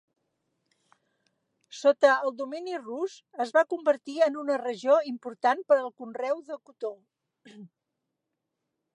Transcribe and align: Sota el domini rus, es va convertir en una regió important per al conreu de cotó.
Sota 1.79 2.13
el 2.13 2.31
domini 2.39 2.79
rus, 2.85 3.17
es 3.45 3.51
va 3.57 3.63
convertir 3.73 4.15
en 4.27 4.39
una 4.43 4.57
regió 4.61 4.95
important 5.11 5.61
per 5.73 5.77
al 5.83 5.93
conreu 6.03 6.41
de 6.49 6.57
cotó. 6.71 6.91